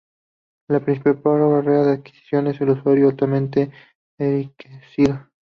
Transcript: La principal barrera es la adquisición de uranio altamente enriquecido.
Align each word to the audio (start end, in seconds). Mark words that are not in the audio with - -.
La 0.67 0.79
principal 0.79 1.21
barrera 1.41 1.81
es 1.81 1.85
la 1.85 1.93
adquisición 1.93 2.45
de 2.45 2.57
uranio 2.61 3.09
altamente 3.09 3.69
enriquecido. 4.17 5.29